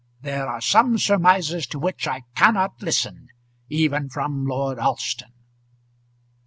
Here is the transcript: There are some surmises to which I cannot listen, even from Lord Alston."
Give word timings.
There 0.23 0.47
are 0.47 0.61
some 0.61 0.97
surmises 0.97 1.67
to 1.67 1.77
which 1.77 2.07
I 2.07 2.23
cannot 2.35 2.81
listen, 2.81 3.27
even 3.69 4.09
from 4.09 4.47
Lord 4.47 4.79
Alston." 4.79 5.31